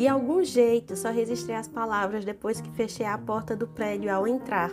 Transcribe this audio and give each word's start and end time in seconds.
De 0.00 0.08
algum 0.08 0.42
jeito, 0.42 0.96
só 0.96 1.10
registrei 1.10 1.54
as 1.54 1.68
palavras 1.68 2.24
depois 2.24 2.58
que 2.58 2.70
fechei 2.70 3.04
a 3.04 3.18
porta 3.18 3.54
do 3.54 3.68
prédio 3.68 4.10
ao 4.10 4.26
entrar. 4.26 4.70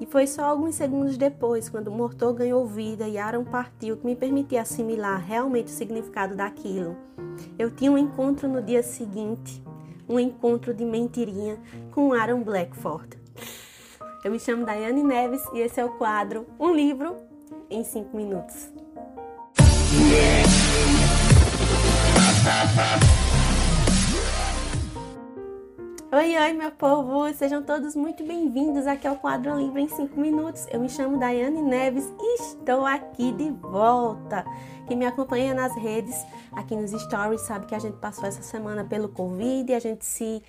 E 0.00 0.06
foi 0.06 0.26
só 0.26 0.46
alguns 0.46 0.76
segundos 0.76 1.18
depois, 1.18 1.68
quando 1.68 1.88
o 1.88 1.92
motor 1.92 2.32
ganhou 2.32 2.66
vida 2.66 3.06
e 3.06 3.18
Aaron 3.18 3.44
partiu, 3.44 3.98
que 3.98 4.06
me 4.06 4.16
permitia 4.16 4.62
assimilar 4.62 5.22
realmente 5.22 5.66
o 5.66 5.76
significado 5.76 6.34
daquilo. 6.34 6.96
Eu 7.58 7.70
tinha 7.70 7.92
um 7.92 7.98
encontro 7.98 8.48
no 8.48 8.62
dia 8.62 8.82
seguinte, 8.82 9.62
um 10.08 10.18
encontro 10.18 10.72
de 10.72 10.86
mentirinha 10.86 11.58
com 11.90 12.14
Aaron 12.14 12.42
Blackford. 12.42 13.18
Eu 14.24 14.30
me 14.30 14.40
chamo 14.40 14.64
Daiane 14.64 15.02
Neves 15.02 15.42
e 15.52 15.58
esse 15.58 15.80
é 15.80 15.84
o 15.84 15.98
quadro 15.98 16.46
Um 16.58 16.74
Livro 16.74 17.14
em 17.68 17.84
5 17.84 18.16
Minutos. 18.16 18.72
Oi, 26.14 26.36
oi, 26.36 26.52
meu 26.52 26.70
povo! 26.70 27.32
Sejam 27.32 27.62
todos 27.62 27.96
muito 27.96 28.22
bem-vindos 28.22 28.86
aqui 28.86 29.06
ao 29.06 29.16
quadro 29.16 29.56
Livro 29.56 29.78
em 29.78 29.88
5 29.88 30.20
Minutos. 30.20 30.66
Eu 30.70 30.78
me 30.78 30.86
chamo 30.86 31.18
Daiane 31.18 31.62
Neves 31.62 32.04
e 32.20 32.34
estou 32.34 32.84
aqui 32.84 33.32
de 33.32 33.50
volta. 33.50 34.44
Quem 34.86 34.94
me 34.94 35.06
acompanha 35.06 35.54
nas 35.54 35.74
redes, 35.74 36.14
aqui 36.52 36.76
nos 36.76 36.90
stories, 36.90 37.40
sabe 37.40 37.64
que 37.64 37.74
a 37.74 37.78
gente 37.78 37.96
passou 37.96 38.26
essa 38.26 38.42
semana 38.42 38.84
pelo 38.84 39.08
Covid 39.08 39.72
e 39.72 39.74
a 39.74 39.80
gente 39.80 40.04
se 40.04 40.42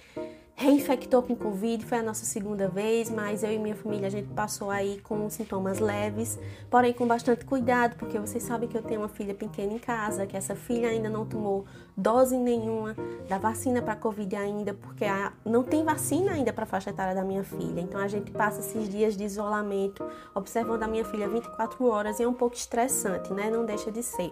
reinfectou 0.56 1.24
com 1.24 1.36
Covid, 1.36 1.84
foi 1.86 1.98
a 1.98 2.04
nossa 2.04 2.26
segunda 2.26 2.68
vez, 2.68 3.10
mas 3.10 3.44
eu 3.44 3.52
e 3.52 3.58
minha 3.58 3.76
família 3.76 4.08
a 4.08 4.10
gente 4.10 4.28
passou 4.30 4.70
aí 4.70 5.00
com 5.02 5.30
sintomas 5.30 5.80
leves, 5.80 6.40
porém 6.70 6.94
com 6.94 7.08
bastante 7.08 7.44
cuidado, 7.44 7.96
porque 7.98 8.20
vocês 8.20 8.44
sabem 8.44 8.70
que 8.70 8.78
eu 8.78 8.82
tenho 8.84 9.02
uma 9.02 9.10
filha 9.10 9.34
pequena 9.34 9.74
em 9.74 9.80
casa, 9.80 10.26
que 10.28 10.38
essa 10.38 10.56
filha 10.56 10.90
ainda 10.90 11.10
não 11.10 11.26
tomou 11.26 11.66
dose 11.98 12.38
nenhuma 12.38 12.96
da 13.28 13.38
vacina 13.38 13.82
para 13.82 13.96
Covid 13.96 14.36
ainda, 14.36 14.74
porque 14.74 15.06
não 15.44 15.64
tem 15.64 15.84
vacina 15.84 16.32
ainda 16.32 16.54
para 16.54 16.64
a 16.64 16.68
faixa 16.68 16.92
etária 16.92 17.16
da 17.16 17.24
minha 17.24 17.44
filha. 17.44 17.82
Então 17.82 18.00
a 18.00 18.08
gente 18.08 18.32
passa 18.32 18.60
esses 18.60 18.88
dias 18.88 19.18
de 19.18 19.24
isolamento, 19.24 20.08
observando 20.36 20.84
a 20.84 20.88
minha 20.88 21.04
filha 21.04 21.28
24 21.28 21.86
horas 21.86 22.20
e 22.20 22.24
é 22.24 22.28
um 22.28 22.34
pouco 22.34 22.56
estressante, 22.56 23.34
né? 23.34 23.50
Não 23.50 23.66
deixa 23.66 23.92
de 23.92 24.04
ser. 24.04 24.32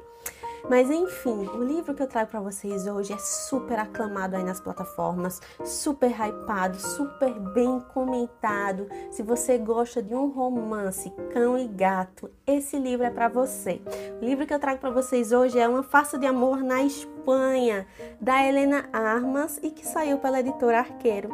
Mas 0.69 0.89
enfim, 0.89 1.47
o 1.53 1.63
livro 1.63 1.93
que 1.93 2.01
eu 2.01 2.07
trago 2.07 2.29
para 2.29 2.39
vocês 2.39 2.87
hoje 2.87 3.13
é 3.13 3.17
super 3.17 3.79
aclamado 3.79 4.35
aí 4.35 4.43
nas 4.43 4.59
plataformas, 4.59 5.41
super 5.63 6.11
hypado, 6.11 6.79
super 6.79 7.33
bem 7.53 7.79
comentado. 7.93 8.87
Se 9.09 9.23
você 9.23 9.57
gosta 9.57 10.01
de 10.01 10.13
um 10.13 10.29
romance, 10.29 11.11
cão 11.33 11.57
e 11.57 11.67
gato, 11.67 12.29
esse 12.45 12.77
livro 12.77 13.05
é 13.05 13.09
para 13.09 13.27
você. 13.27 13.81
O 14.21 14.25
livro 14.25 14.45
que 14.45 14.53
eu 14.53 14.59
trago 14.59 14.79
para 14.79 14.91
vocês 14.91 15.31
hoje 15.31 15.59
é 15.59 15.67
Uma 15.67 15.83
Farsa 15.83 16.17
de 16.17 16.25
Amor 16.25 16.63
na 16.63 16.83
Espanha, 16.83 17.87
da 18.19 18.45
Helena 18.45 18.89
Armas 18.93 19.59
e 19.61 19.71
que 19.71 19.85
saiu 19.85 20.17
pela 20.19 20.39
editora 20.39 20.79
Arqueiro. 20.79 21.29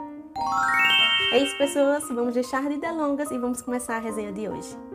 É 1.32 1.40
isso, 1.40 1.58
pessoas. 1.58 2.08
Vamos 2.08 2.34
deixar 2.34 2.68
de 2.70 2.78
delongas 2.78 3.32
e 3.32 3.38
vamos 3.38 3.62
começar 3.62 3.98
a 3.98 4.00
resenha 4.00 4.32
de 4.32 4.48
hoje. 4.48 4.87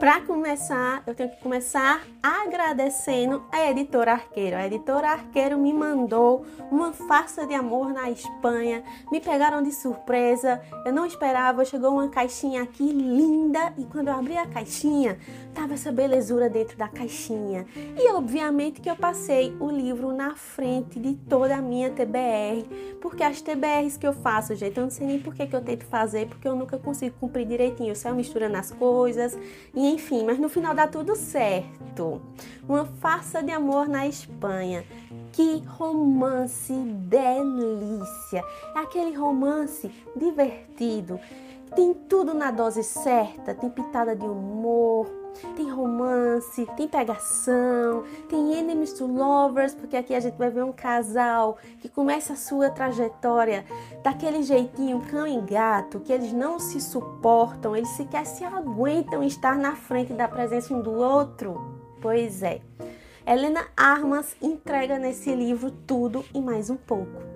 Para 0.00 0.22
começar, 0.22 1.02
eu 1.06 1.14
tenho 1.14 1.28
que 1.28 1.42
começar 1.42 2.02
agradecendo 2.22 3.44
a 3.52 3.70
editora 3.70 4.12
Arqueiro. 4.12 4.56
A 4.56 4.66
editora 4.66 5.08
Arqueiro 5.08 5.58
me 5.58 5.74
mandou 5.74 6.46
uma 6.70 6.90
farsa 6.90 7.46
de 7.46 7.52
amor 7.52 7.92
na 7.92 8.10
Espanha. 8.10 8.82
Me 9.12 9.20
pegaram 9.20 9.62
de 9.62 9.70
surpresa. 9.70 10.58
Eu 10.86 10.92
não 10.94 11.04
esperava. 11.04 11.66
Chegou 11.66 11.92
uma 11.92 12.08
caixinha 12.08 12.62
aqui 12.62 12.90
linda 12.90 13.74
e 13.76 13.84
quando 13.84 14.08
eu 14.08 14.14
abri 14.14 14.38
a 14.38 14.46
caixinha, 14.46 15.18
tava 15.52 15.74
essa 15.74 15.92
belezura 15.92 16.48
dentro 16.48 16.78
da 16.78 16.88
caixinha. 16.88 17.66
E 17.76 18.08
obviamente 18.12 18.80
que 18.80 18.88
eu 18.88 18.96
passei 18.96 19.54
o 19.60 19.70
livro 19.70 20.14
na 20.14 20.34
frente 20.34 20.98
de 20.98 21.14
toda 21.28 21.56
a 21.56 21.60
minha 21.60 21.90
TBR, 21.90 22.96
porque 23.02 23.22
as 23.22 23.42
TBRs 23.42 23.98
que 23.98 24.06
eu 24.06 24.14
faço, 24.14 24.54
gente, 24.54 24.78
eu 24.78 24.84
não 24.84 24.90
sei 24.90 25.06
nem 25.06 25.20
por 25.20 25.34
que, 25.34 25.46
que 25.46 25.54
eu 25.54 25.60
tento 25.60 25.84
fazer, 25.84 26.26
porque 26.26 26.48
eu 26.48 26.56
nunca 26.56 26.78
consigo 26.78 27.14
cumprir 27.20 27.44
direitinho. 27.44 27.90
Eu 27.90 27.94
saio 27.94 28.14
misturando 28.14 28.56
as 28.56 28.70
coisas 28.70 29.38
e 29.74 29.89
enfim, 29.90 30.24
mas 30.24 30.38
no 30.38 30.48
final 30.48 30.74
dá 30.74 30.86
tudo 30.86 31.16
certo. 31.16 32.20
Uma 32.68 32.84
farsa 32.84 33.42
de 33.42 33.50
amor 33.50 33.88
na 33.88 34.06
Espanha. 34.06 34.84
Que 35.32 35.62
romance 35.66 36.72
delícia! 36.72 38.44
É 38.74 38.78
aquele 38.78 39.16
romance 39.16 39.90
divertido. 40.16 41.18
Tem 41.74 41.94
tudo 41.94 42.34
na 42.34 42.50
dose 42.50 42.82
certa, 42.82 43.54
tem 43.54 43.70
pitada 43.70 44.16
de 44.16 44.24
humor, 44.24 45.06
tem 45.56 45.70
romance, 45.70 46.66
tem 46.76 46.88
pegação, 46.88 48.04
tem 48.28 48.58
enemies 48.58 48.92
to 48.92 49.06
lovers, 49.06 49.74
porque 49.74 49.96
aqui 49.96 50.14
a 50.14 50.20
gente 50.20 50.36
vai 50.36 50.50
ver 50.50 50.64
um 50.64 50.72
casal 50.72 51.58
que 51.80 51.88
começa 51.88 52.32
a 52.32 52.36
sua 52.36 52.70
trajetória 52.70 53.64
daquele 54.02 54.42
jeitinho 54.42 55.00
cão 55.10 55.26
e 55.26 55.40
gato, 55.40 56.00
que 56.00 56.12
eles 56.12 56.32
não 56.32 56.58
se 56.58 56.80
suportam, 56.80 57.76
eles 57.76 57.90
sequer 57.90 58.26
se 58.26 58.44
aguentam 58.44 59.22
estar 59.22 59.56
na 59.56 59.74
frente 59.74 60.12
da 60.12 60.28
presença 60.28 60.74
um 60.74 60.82
do 60.82 60.92
outro. 60.92 61.80
Pois 62.00 62.42
é. 62.42 62.60
Helena 63.26 63.66
Armas 63.76 64.34
entrega 64.40 64.98
nesse 64.98 65.34
livro 65.34 65.70
tudo 65.70 66.24
e 66.34 66.40
mais 66.40 66.70
um 66.70 66.76
pouco 66.76 67.29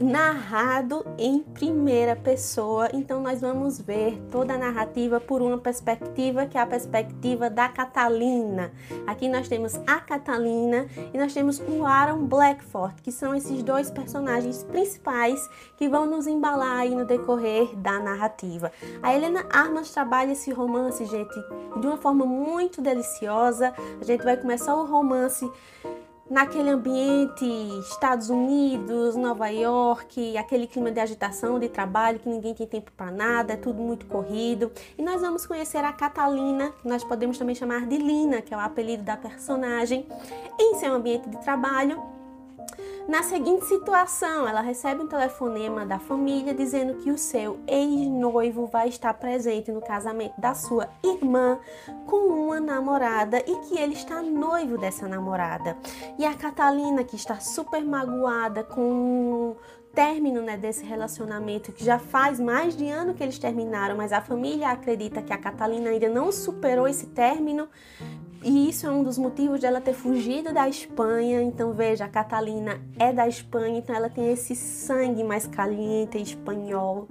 narrado 0.00 1.04
em 1.18 1.40
primeira 1.42 2.14
pessoa. 2.14 2.88
Então 2.92 3.20
nós 3.20 3.40
vamos 3.40 3.80
ver 3.80 4.20
toda 4.30 4.54
a 4.54 4.58
narrativa 4.58 5.20
por 5.20 5.40
uma 5.42 5.58
perspectiva 5.58 6.46
que 6.46 6.58
é 6.58 6.60
a 6.60 6.66
perspectiva 6.66 7.48
da 7.48 7.68
Catalina. 7.68 8.72
Aqui 9.06 9.28
nós 9.28 9.48
temos 9.48 9.74
a 9.86 10.00
Catalina 10.00 10.86
e 11.12 11.18
nós 11.18 11.32
temos 11.32 11.60
o 11.60 11.84
Aaron 11.84 12.24
Blackford, 12.26 13.00
que 13.02 13.12
são 13.12 13.34
esses 13.34 13.62
dois 13.62 13.90
personagens 13.90 14.64
principais 14.64 15.40
que 15.76 15.88
vão 15.88 16.06
nos 16.06 16.26
embalar 16.26 16.80
aí 16.80 16.94
no 16.94 17.04
decorrer 17.04 17.74
da 17.76 17.98
narrativa. 17.98 18.70
A 19.02 19.14
Helena 19.14 19.46
Armas 19.50 19.90
trabalha 19.90 20.32
esse 20.32 20.52
romance, 20.52 21.04
gente, 21.04 21.34
de 21.80 21.86
uma 21.86 21.96
forma 21.96 22.24
muito 22.24 22.80
deliciosa. 22.80 23.72
A 24.00 24.04
gente 24.04 24.22
vai 24.22 24.36
começar 24.36 24.74
o 24.74 24.84
romance 24.84 25.50
naquele 26.28 26.70
ambiente 26.70 27.44
Estados 27.90 28.30
Unidos, 28.30 29.14
Nova 29.16 29.48
York, 29.48 30.36
aquele 30.36 30.66
clima 30.66 30.90
de 30.90 31.00
agitação, 31.00 31.58
de 31.58 31.68
trabalho, 31.68 32.18
que 32.18 32.28
ninguém 32.28 32.54
tem 32.54 32.66
tempo 32.66 32.90
para 32.96 33.10
nada, 33.10 33.52
é 33.52 33.56
tudo 33.56 33.80
muito 33.80 34.06
corrido. 34.06 34.70
E 34.98 35.02
nós 35.02 35.20
vamos 35.20 35.46
conhecer 35.46 35.84
a 35.84 35.92
Catalina, 35.92 36.72
que 36.82 36.88
nós 36.88 37.04
podemos 37.04 37.38
também 37.38 37.54
chamar 37.54 37.86
de 37.86 37.96
Lina, 37.96 38.42
que 38.42 38.52
é 38.52 38.56
o 38.56 38.60
apelido 38.60 39.02
da 39.02 39.16
personagem, 39.16 40.06
em 40.58 40.74
seu 40.76 40.92
ambiente 40.94 41.28
de 41.28 41.38
trabalho 41.38 42.15
na 43.08 43.22
seguinte 43.22 43.64
situação, 43.66 44.48
ela 44.48 44.60
recebe 44.60 45.02
um 45.02 45.06
telefonema 45.06 45.86
da 45.86 45.98
família 45.98 46.52
dizendo 46.52 46.94
que 46.94 47.10
o 47.10 47.16
seu 47.16 47.60
ex-noivo 47.66 48.66
vai 48.66 48.88
estar 48.88 49.14
presente 49.14 49.70
no 49.70 49.80
casamento 49.80 50.40
da 50.40 50.54
sua 50.54 50.88
irmã 51.04 51.58
com 52.04 52.16
uma 52.16 52.58
namorada 52.58 53.38
e 53.38 53.56
que 53.66 53.78
ele 53.78 53.94
está 53.94 54.20
noivo 54.20 54.76
dessa 54.76 55.06
namorada. 55.06 55.76
E 56.18 56.24
a 56.24 56.34
Catalina, 56.34 57.04
que 57.04 57.14
está 57.14 57.38
super 57.38 57.84
magoada 57.84 58.64
com 58.64 58.82
o 58.82 59.56
término 59.94 60.42
né, 60.42 60.58
desse 60.58 60.84
relacionamento 60.84 61.72
que 61.72 61.82
já 61.82 61.98
faz 61.98 62.38
mais 62.38 62.76
de 62.76 62.86
ano 62.86 63.14
que 63.14 63.22
eles 63.22 63.38
terminaram, 63.38 63.96
mas 63.96 64.12
a 64.12 64.20
família 64.20 64.68
acredita 64.68 65.22
que 65.22 65.32
a 65.32 65.38
Catalina 65.38 65.88
ainda 65.88 66.08
não 66.08 66.30
superou 66.30 66.86
esse 66.86 67.06
término, 67.06 67.66
e 68.46 68.68
isso 68.68 68.86
é 68.86 68.90
um 68.92 69.02
dos 69.02 69.18
motivos 69.18 69.60
dela 69.60 69.80
ter 69.80 69.92
fugido 69.92 70.54
da 70.54 70.68
Espanha. 70.68 71.42
Então, 71.42 71.72
veja, 71.72 72.04
a 72.04 72.08
Catalina 72.08 72.80
é 72.96 73.12
da 73.12 73.26
Espanha, 73.26 73.78
então 73.78 73.92
ela 73.92 74.08
tem 74.08 74.32
esse 74.32 74.54
sangue 74.54 75.24
mais 75.24 75.48
caliente 75.48 76.16
espanhol. 76.16 77.08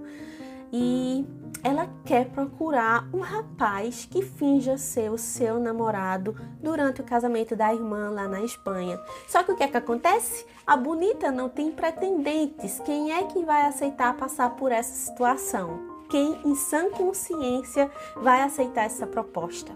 E 0.72 1.26
ela 1.62 1.90
quer 2.06 2.30
procurar 2.30 3.10
um 3.14 3.20
rapaz 3.20 4.08
que 4.10 4.22
finja 4.22 4.78
ser 4.78 5.12
o 5.12 5.18
seu 5.18 5.60
namorado 5.60 6.34
durante 6.64 7.02
o 7.02 7.04
casamento 7.04 7.54
da 7.54 7.74
irmã 7.74 8.12
lá 8.12 8.30
na 8.30 8.40
Espanha. 8.40 8.98
Só 9.28 9.44
que 9.44 9.52
o 9.52 9.58
que 9.58 9.64
é 9.64 9.68
que 9.68 9.76
acontece? 9.76 10.46
A 10.66 10.78
bonita 10.78 11.34
não 11.34 11.50
tem 11.50 11.70
pretendentes. 11.70 12.80
Quem 12.86 13.12
é 13.12 13.24
que 13.24 13.44
vai 13.44 13.64
aceitar 13.64 14.16
passar 14.16 14.52
por 14.52 14.72
essa 14.72 14.94
situação? 14.94 15.95
Quem 16.10 16.40
em 16.44 16.56
sã 16.56 16.90
consciência 16.90 17.90
vai 18.16 18.42
aceitar 18.42 18.86
essa 18.86 19.06
proposta. 19.08 19.72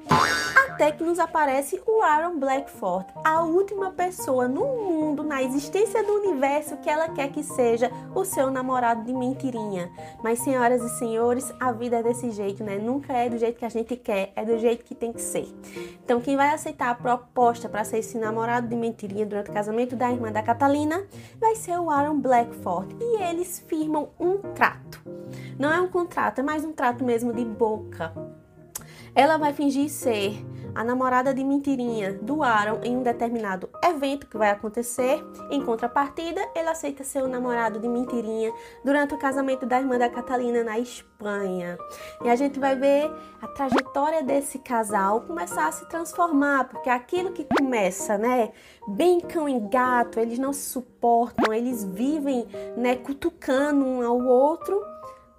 Até 0.70 0.92
que 0.92 1.04
nos 1.04 1.20
aparece 1.20 1.82
o 1.86 2.02
Aaron 2.02 2.40
Blackford, 2.40 3.06
a 3.24 3.44
última 3.44 3.92
pessoa 3.92 4.48
no 4.48 4.66
mundo, 4.66 5.24
na 5.24 5.44
existência 5.44 6.02
do 6.04 6.14
universo, 6.14 6.78
que 6.78 6.90
ela 6.90 7.10
quer 7.10 7.32
que 7.32 7.44
seja 7.44 7.92
o 8.16 8.24
seu 8.24 8.50
namorado 8.50 9.04
de 9.04 9.14
mentirinha. 9.14 9.92
Mas, 10.24 10.40
senhoras 10.40 10.82
e 10.82 10.90
senhores, 10.98 11.52
a 11.60 11.72
vida 11.72 11.98
é 11.98 12.04
desse 12.04 12.32
jeito, 12.32 12.64
né? 12.64 12.78
Nunca 12.78 13.14
é 13.14 13.30
do 13.30 13.38
jeito 13.38 13.60
que 13.60 13.66
a 13.66 13.70
gente 13.70 13.96
quer, 13.96 14.32
é 14.36 14.46
do 14.46 14.58
jeito 14.58 14.86
que 14.86 14.96
tem 14.96 15.12
que 15.12 15.22
ser. 15.22 15.48
Então, 16.04 16.22
quem 16.22 16.38
vai 16.38 16.54
aceitar 16.54 16.90
a 16.90 16.96
proposta 16.96 17.68
para 17.68 17.84
ser 17.84 17.98
esse 17.98 18.18
namorado 18.18 18.68
de 18.68 18.76
mentirinha 18.76 19.26
durante 19.26 19.50
o 19.50 19.54
casamento 19.54 19.96
da 19.96 20.12
irmã 20.12 20.32
da 20.32 20.42
Catalina 20.42 21.06
vai 21.40 21.56
ser 21.56 21.78
o 21.80 21.90
Aaron 21.90 22.20
Blackford. 22.20 22.96
E 23.00 23.22
eles 23.24 23.64
firmam 23.68 24.10
um 24.20 24.38
trato. 24.38 25.02
Não 25.60 25.74
é 25.74 25.82
um 25.82 25.90
contrato, 25.90 26.40
é 26.40 26.42
mais 26.42 26.64
um 26.64 26.72
trato 26.72 27.04
mesmo 27.04 27.34
de 27.34 27.44
boca. 27.44 28.14
Ela 29.14 29.36
vai 29.36 29.52
fingir 29.52 29.90
ser 29.90 30.42
a 30.74 30.86
namorada 30.86 31.34
de 31.34 31.44
mentirinha 31.44 32.14
do 32.14 32.42
Aaron 32.42 32.80
em 32.82 32.96
um 32.96 33.04
determinado 33.04 33.70
evento 33.84 34.26
que 34.26 34.38
vai 34.38 34.52
acontecer. 34.52 35.22
Em 35.52 35.62
contrapartida, 35.62 36.40
ele 36.56 36.70
aceita 36.70 37.04
ser 37.04 37.24
o 37.24 37.28
namorado 37.28 37.78
de 37.78 37.90
mentirinha 37.90 38.54
durante 38.86 39.14
o 39.14 39.18
casamento 39.18 39.66
da 39.66 39.82
irmã 39.82 39.98
da 39.98 40.08
Catalina 40.08 40.64
na 40.64 40.80
Espanha. 40.80 41.78
E 42.24 42.30
a 42.30 42.38
gente 42.38 42.58
vai 42.58 42.78
ver 42.78 43.12
a 43.42 43.48
trajetória 43.50 44.24
desse 44.24 44.60
casal 44.60 45.20
começar 45.22 45.68
a 45.68 45.74
se 45.74 45.90
transformar, 45.90 46.70
porque 46.70 46.90
aquilo 46.90 47.34
que 47.34 47.44
começa, 47.44 48.18
né, 48.18 48.54
bem 48.88 49.20
cão 49.20 49.50
e 49.50 49.60
gato, 49.60 50.22
eles 50.22 50.40
não 50.40 50.54
se 50.54 50.70
suportam, 50.70 51.52
eles 51.52 51.84
vivem, 51.84 52.48
né, 52.78 52.96
cutucando 52.96 53.84
um 53.84 54.08
ao 54.08 54.24
outro 54.24 54.82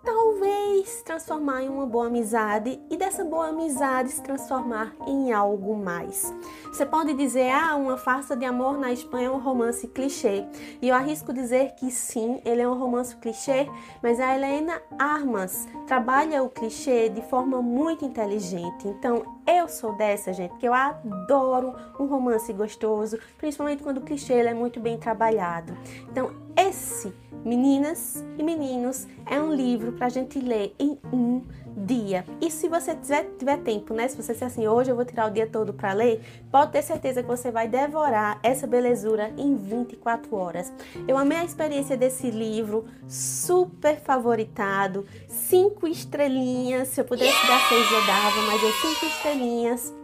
talvez 0.02 1.02
transformar 1.02 1.62
em 1.62 1.68
uma 1.68 1.86
boa 1.86 2.06
amizade 2.06 2.80
e 2.90 2.96
dessa 2.96 3.24
boa 3.24 3.48
amizade 3.48 4.10
se 4.10 4.22
transformar 4.22 4.94
em 5.06 5.32
algo 5.32 5.76
mais. 5.76 6.34
Você 6.66 6.86
pode 6.86 7.12
dizer, 7.14 7.50
ah, 7.50 7.76
uma 7.76 7.96
farsa 7.96 8.36
de 8.36 8.44
amor 8.44 8.78
na 8.78 8.92
Espanha 8.92 9.28
é 9.28 9.30
um 9.30 9.38
romance 9.38 9.86
clichê. 9.88 10.44
E 10.80 10.88
eu 10.88 10.94
arrisco 10.94 11.32
dizer 11.32 11.74
que 11.74 11.90
sim, 11.90 12.40
ele 12.44 12.62
é 12.62 12.68
um 12.68 12.78
romance 12.78 13.16
clichê, 13.16 13.68
mas 14.02 14.18
a 14.18 14.34
Helena 14.34 14.80
Armas 14.98 15.68
trabalha 15.86 16.42
o 16.42 16.48
clichê 16.48 17.08
de 17.08 17.22
forma 17.22 17.60
muito 17.60 18.04
inteligente. 18.04 18.88
Então, 18.88 19.40
eu 19.46 19.68
sou 19.68 19.96
dessa, 19.96 20.32
gente, 20.32 20.56
que 20.58 20.66
eu 20.66 20.72
adoro 20.72 21.74
um 21.98 22.06
romance 22.06 22.52
gostoso, 22.52 23.18
principalmente 23.36 23.82
quando 23.82 23.98
o 23.98 24.02
clichê 24.02 24.34
é 24.34 24.54
muito 24.54 24.80
bem 24.80 24.96
trabalhado. 24.98 25.76
Então, 26.08 26.30
esse 26.70 27.12
Meninas 27.44 28.22
e 28.38 28.42
Meninos 28.42 29.06
é 29.26 29.40
um 29.40 29.52
livro 29.52 29.92
para 29.92 30.06
a 30.06 30.10
gente 30.10 30.38
ler 30.38 30.74
em 30.78 30.98
um 31.12 31.42
dia. 31.74 32.24
E 32.40 32.50
se 32.50 32.68
você 32.68 32.94
tiver, 32.94 33.24
tiver 33.38 33.56
tempo, 33.58 33.94
né? 33.94 34.06
Se 34.08 34.16
você 34.16 34.32
disser 34.32 34.48
assim, 34.48 34.68
hoje 34.68 34.90
eu 34.90 34.96
vou 34.96 35.04
tirar 35.04 35.26
o 35.26 35.30
dia 35.30 35.46
todo 35.46 35.72
para 35.72 35.92
ler, 35.92 36.20
pode 36.50 36.72
ter 36.72 36.82
certeza 36.82 37.22
que 37.22 37.28
você 37.28 37.50
vai 37.50 37.66
devorar 37.66 38.38
essa 38.42 38.66
belezura 38.66 39.32
em 39.38 39.56
24 39.56 40.34
horas. 40.36 40.72
Eu 41.08 41.16
amei 41.16 41.38
a 41.38 41.44
experiência 41.44 41.96
desse 41.96 42.30
livro, 42.30 42.84
super 43.08 43.98
favoritado, 43.98 45.06
cinco 45.28 45.88
estrelinhas. 45.88 46.88
Se 46.88 47.00
eu 47.00 47.04
pudesse 47.04 47.46
dar 47.46 47.68
seis, 47.68 47.90
eu 47.90 48.06
dava, 48.06 48.42
mas 48.46 48.62
é 48.62 48.72
cinco 48.72 49.06
estrelinhas. 49.06 49.94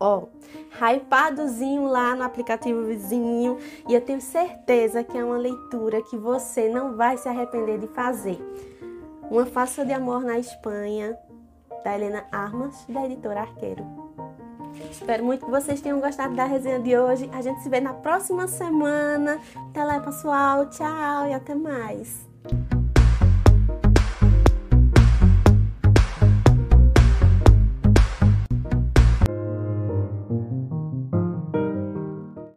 Ó, 0.00 0.26
hypadozinho 0.80 1.86
lá 1.86 2.14
no 2.14 2.22
aplicativo 2.22 2.84
vizinho 2.84 3.58
e 3.88 3.94
eu 3.94 4.00
tenho 4.00 4.20
certeza 4.20 5.02
que 5.02 5.16
é 5.16 5.24
uma 5.24 5.36
leitura 5.36 6.02
que 6.02 6.16
você 6.16 6.68
não 6.68 6.96
vai 6.96 7.16
se 7.16 7.28
arrepender 7.28 7.78
de 7.78 7.86
fazer. 7.88 8.38
Uma 9.30 9.46
Faça 9.46 9.84
de 9.84 9.92
Amor 9.92 10.22
na 10.22 10.38
Espanha, 10.38 11.18
da 11.82 11.94
Helena 11.94 12.24
Armas, 12.30 12.84
da 12.88 13.04
editora 13.04 13.40
Arqueiro. 13.40 13.84
Espero 14.90 15.24
muito 15.24 15.44
que 15.44 15.50
vocês 15.50 15.80
tenham 15.80 16.00
gostado 16.00 16.34
da 16.34 16.44
resenha 16.44 16.78
de 16.78 16.96
hoje. 16.96 17.28
A 17.32 17.40
gente 17.40 17.62
se 17.62 17.68
vê 17.68 17.80
na 17.80 17.94
próxima 17.94 18.46
semana. 18.46 19.38
Até 19.70 19.82
lá, 19.82 20.00
pessoal. 20.00 20.68
Tchau 20.68 21.28
e 21.28 21.34
até 21.34 21.54
mais. 21.54 22.26